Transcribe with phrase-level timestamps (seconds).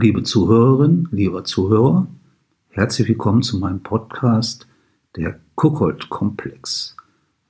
[0.00, 2.06] Liebe Zuhörerin, lieber Zuhörer,
[2.68, 4.68] herzlich willkommen zu meinem Podcast
[5.16, 6.96] Der Kuckold-Komplex,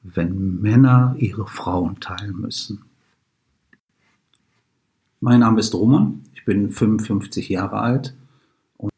[0.02, 2.86] wenn Männer ihre Frauen teilen müssen.
[5.20, 8.16] Mein Name ist Roman, ich bin 55 Jahre alt
[8.78, 8.92] und,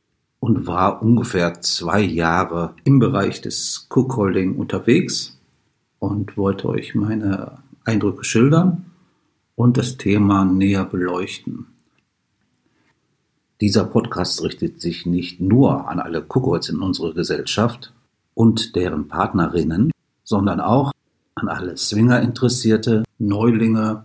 [0.69, 5.41] war ungefähr zwei Jahre im Bereich des Cookholding unterwegs
[5.99, 8.93] und wollte euch meine Eindrücke schildern
[9.57, 11.67] und das Thema näher beleuchten.
[13.61, 17.93] Dieser Podcast richtet sich nicht nur an alle Kuckucks in unserer Gesellschaft
[18.33, 19.91] und deren Partnerinnen,
[20.25, 20.93] sondern auch
[21.35, 24.05] an alle Swinger-Interessierte, Neulinge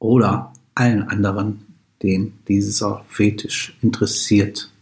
[0.00, 1.64] oder allen anderen,
[2.02, 4.72] den dieser Fetisch interessiert.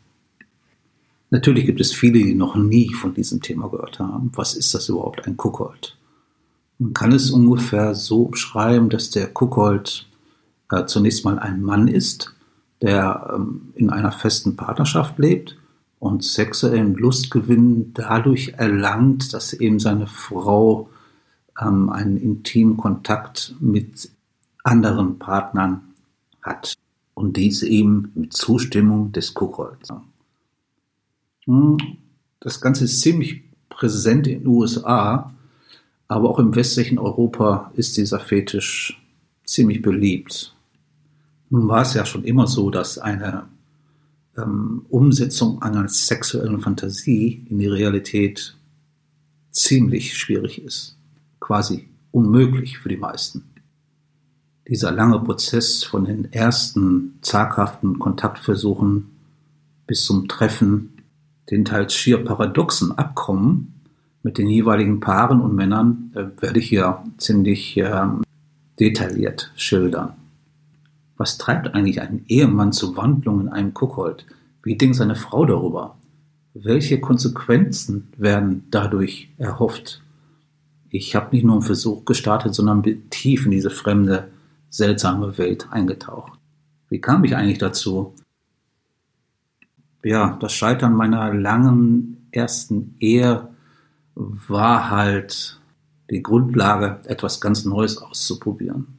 [1.28, 4.32] Natürlich gibt es viele, die noch nie von diesem Thema gehört haben.
[4.34, 5.98] Was ist das überhaupt, ein Kuckold?
[6.78, 10.06] Man kann es ungefähr so beschreiben, dass der Kuckold
[10.70, 12.34] äh, zunächst mal ein Mann ist,
[12.82, 15.56] der ähm, in einer festen Partnerschaft lebt
[15.98, 20.90] und sexuellen Lustgewinn dadurch erlangt, dass eben seine Frau
[21.60, 24.10] ähm, einen intimen Kontakt mit
[24.64, 25.82] anderen Partnern
[26.42, 26.74] hat.
[27.14, 29.90] Und dies eben mit Zustimmung des Kuckolds.
[31.44, 31.76] Hm,
[32.40, 35.32] das Ganze ist ziemlich präsent in den USA,
[36.08, 39.00] aber auch im westlichen Europa ist dieser Fetisch
[39.44, 40.54] ziemlich beliebt.
[41.52, 43.44] Nun war es ja schon immer so, dass eine
[44.38, 48.56] ähm, Umsetzung einer sexuellen Fantasie in die Realität
[49.50, 50.96] ziemlich schwierig ist.
[51.40, 53.44] Quasi unmöglich für die meisten.
[54.66, 59.10] Dieser lange Prozess von den ersten zaghaften Kontaktversuchen
[59.86, 61.02] bis zum Treffen,
[61.50, 63.74] den teils schier paradoxen Abkommen
[64.22, 68.06] mit den jeweiligen Paaren und Männern, äh, werde ich hier ziemlich äh,
[68.80, 70.14] detailliert schildern.
[71.22, 74.26] Was treibt eigentlich einen Ehemann zur Wandlung in einem Kuckold?
[74.64, 75.96] Wie denkt seine Frau darüber?
[76.52, 80.02] Welche Konsequenzen werden dadurch erhofft?
[80.90, 84.32] Ich habe nicht nur einen Versuch gestartet, sondern bin tief in diese fremde,
[84.68, 86.32] seltsame Welt eingetaucht.
[86.88, 88.14] Wie kam ich eigentlich dazu?
[90.02, 93.46] Ja, das Scheitern meiner langen ersten Ehe
[94.16, 95.60] war halt
[96.10, 98.98] die Grundlage, etwas ganz Neues auszuprobieren.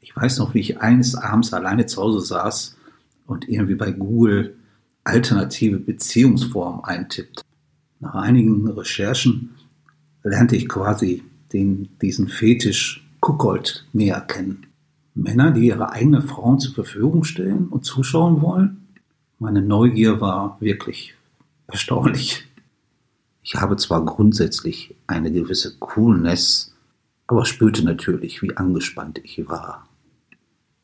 [0.00, 2.76] Ich weiß noch, wie ich eines Abends alleine zu Hause saß
[3.26, 4.56] und irgendwie bei Google
[5.04, 7.42] alternative Beziehungsformen eintippt.
[8.00, 9.50] Nach einigen Recherchen
[10.22, 11.22] lernte ich quasi
[11.52, 14.66] den, diesen Fetisch Kuckold näher kennen.
[15.14, 18.88] Männer, die ihre eigenen Frauen zur Verfügung stellen und zuschauen wollen.
[19.38, 21.14] Meine Neugier war wirklich
[21.66, 22.46] erstaunlich.
[23.42, 26.74] Ich habe zwar grundsätzlich eine gewisse Coolness,
[27.26, 29.86] aber spürte natürlich, wie angespannt ich war.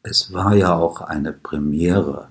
[0.08, 2.28] Es war ja auch eine Premiere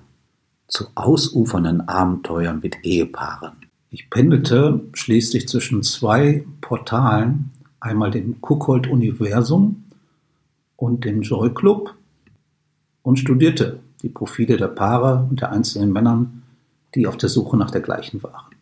[0.66, 3.66] zu ausufernden Abenteuern mit Ehepaaren.
[3.90, 9.84] Ich pendelte schließlich zwischen zwei Portalen, einmal dem Kuckold Universum
[10.76, 11.94] und dem Joy Club
[13.02, 16.44] und studierte die Profile der Paare und der einzelnen Männern,
[16.94, 18.54] die auf der Suche nach der gleichen waren.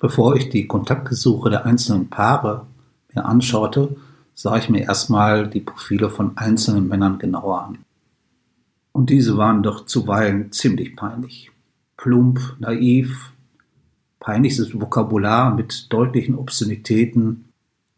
[0.00, 2.66] Bevor ich die Kontaktgesuche der einzelnen Paare
[3.14, 3.94] mir anschaute,
[4.34, 7.78] sah ich mir erstmal die Profile von einzelnen Männern genauer an.
[8.92, 11.50] Und diese waren doch zuweilen ziemlich peinlich.
[11.96, 13.32] Plump, naiv,
[14.18, 17.46] peinliches Vokabular mit deutlichen Obszönitäten,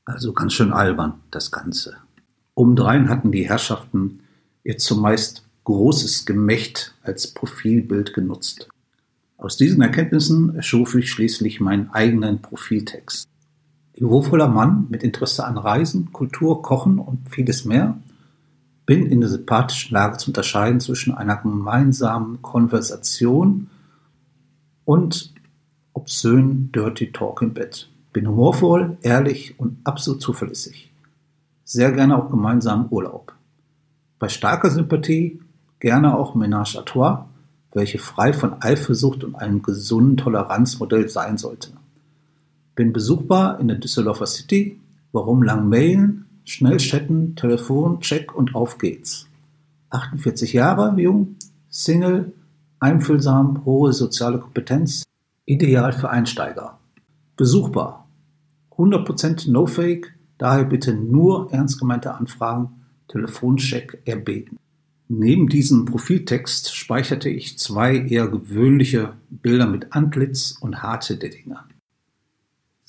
[0.04, 1.96] also ganz schön albern, das Ganze.
[2.54, 4.20] Obendrein hatten die Herrschaften
[4.64, 8.68] ihr zumeist großes Gemächt als Profilbild genutzt.
[9.38, 13.28] Aus diesen Erkenntnissen erschuf ich schließlich meinen eigenen Profiltext.
[13.96, 17.98] Niveauvoller Mann mit Interesse an Reisen, Kultur, Kochen und vieles mehr
[18.86, 23.70] bin in der sympathischen Lage zu unterscheiden zwischen einer gemeinsamen Konversation
[24.84, 25.32] und
[25.92, 27.88] obszön Dirty Talk im Bett.
[28.12, 30.92] Bin humorvoll, ehrlich und absolut zuverlässig.
[31.64, 33.32] Sehr gerne auch gemeinsam Urlaub.
[34.18, 35.40] Bei starker Sympathie
[35.80, 37.26] gerne auch Ménage à trois,
[37.72, 41.72] welche frei von Eifersucht und einem gesunden Toleranzmodell sein sollte.
[42.74, 44.80] Bin besuchbar in der Düsseldorfer City.
[45.12, 46.26] Warum lang mailen?
[46.44, 49.28] Schnell chatten, Telefon, Check und auf geht's.
[49.90, 51.36] 48 Jahre jung,
[51.68, 52.32] Single,
[52.80, 55.04] einfühlsam, hohe soziale Kompetenz,
[55.46, 56.78] ideal für Einsteiger.
[57.36, 58.08] Besuchbar.
[58.76, 64.58] 100% No-Fake, daher bitte nur ernst gemeinte Anfragen, Telefoncheck erbeten.
[65.08, 71.58] Neben diesem Profiltext speicherte ich zwei eher gewöhnliche Bilder mit Antlitz und harte Dinge.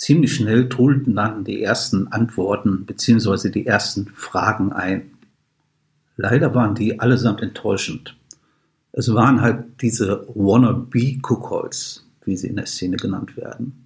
[0.04, 3.48] Ziemlich schnell trudelten dann die ersten Antworten bzw.
[3.50, 5.12] die ersten Fragen ein.
[6.18, 8.14] Leider waren die allesamt enttäuschend.
[8.92, 13.86] Es waren halt diese Wannabe-Cookholz, wie sie in der Szene genannt werden.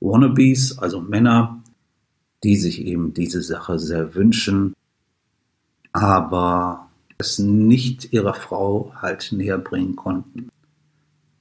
[0.00, 1.62] Wannabes, also Männer,
[2.42, 4.72] die sich eben diese Sache sehr wünschen,
[5.92, 6.88] aber
[7.18, 10.48] es nicht ihrer Frau halt näher bringen konnten.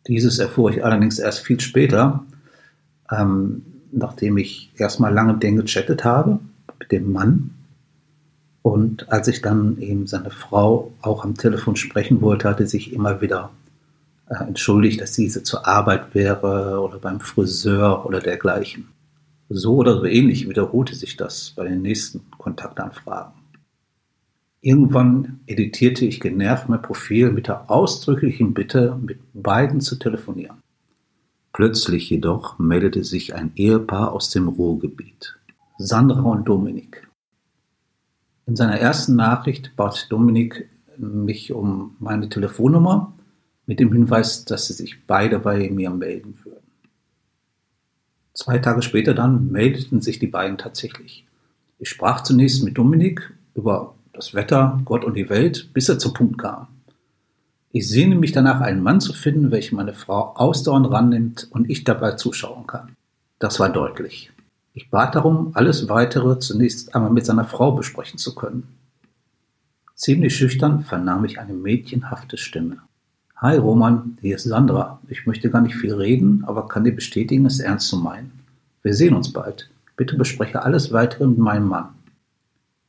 [0.08, 2.26] Dieses erfuhr ich allerdings erst viel später,
[3.12, 6.40] ähm, nachdem ich erstmal lange mit denen gechattet habe,
[6.80, 7.52] mit dem Mann.
[8.62, 13.22] Und als ich dann eben seine Frau auch am Telefon sprechen wollte, hatte sich immer
[13.22, 13.52] wieder
[14.28, 18.88] äh, entschuldigt, dass diese zur Arbeit wäre oder beim Friseur oder dergleichen.
[19.50, 23.34] So oder so ähnlich wiederholte sich das bei den nächsten Kontaktanfragen.
[24.62, 30.58] Irgendwann editierte ich genervt mein Profil mit der ausdrücklichen Bitte, mit beiden zu telefonieren.
[31.54, 35.38] Plötzlich jedoch meldete sich ein Ehepaar aus dem Ruhrgebiet.
[35.78, 37.08] Sandra und Dominik.
[38.46, 43.14] In seiner ersten Nachricht bat Dominik mich um meine Telefonnummer
[43.66, 46.62] mit dem Hinweis, dass sie sich beide bei mir melden würden.
[48.34, 51.26] Zwei Tage später dann meldeten sich die beiden tatsächlich.
[51.80, 56.14] Ich sprach zunächst mit Dominik über das Wetter, Gott und die Welt, bis er zum
[56.14, 56.68] Punkt kam.
[57.74, 61.86] Ich sehne mich danach, einen Mann zu finden, welcher meine Frau ausdauernd rannimmt und ich
[61.86, 62.98] dabei zuschauen kann.
[63.40, 64.30] Das war deutlich.
[64.74, 68.68] Ich bat darum, alles weitere zunächst einmal mit seiner Frau besprechen zu können.
[69.96, 72.78] Ziemlich schüchtern vernahm ich eine mädchenhafte Stimme.
[73.38, 75.00] Hi Roman, hier ist Sandra.
[75.08, 78.32] Ich möchte gar nicht viel reden, aber kann dir bestätigen, es ernst zu meinen.
[78.84, 79.70] Wir sehen uns bald.
[79.96, 81.90] Bitte bespreche alles weitere mit meinem Mann.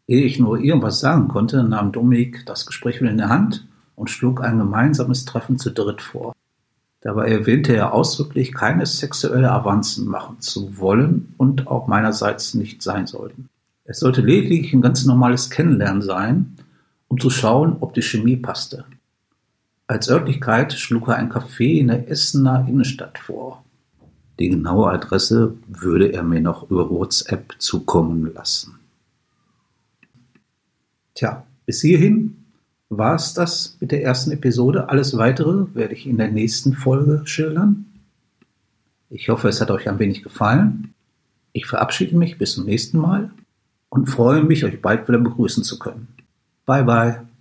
[0.08, 3.64] Ehe ich nur irgendwas sagen konnte, nahm Dominik das Gespräch wieder in der Hand
[3.96, 6.34] und schlug ein gemeinsames Treffen zu dritt vor.
[7.00, 13.06] Dabei erwähnte er ausdrücklich, keine sexuelle Avancen machen zu wollen und auch meinerseits nicht sein
[13.06, 13.48] sollten.
[13.84, 16.56] Es sollte lediglich ein ganz normales Kennenlernen sein,
[17.08, 18.84] um zu schauen, ob die Chemie passte.
[19.88, 23.64] Als Örtlichkeit schlug er ein Café in der Essener Innenstadt vor.
[24.38, 28.78] Die genaue Adresse würde er mir noch über WhatsApp zukommen lassen.
[31.14, 32.41] Tja, bis hierhin
[32.98, 34.88] war es das mit der ersten Episode.
[34.90, 37.86] Alles weitere werde ich in der nächsten Folge schildern.
[39.08, 40.94] Ich hoffe, es hat euch ein wenig gefallen.
[41.52, 43.30] Ich verabschiede mich bis zum nächsten Mal
[43.88, 46.08] und freue mich, euch bald wieder begrüßen zu können.
[46.66, 47.31] Bye bye.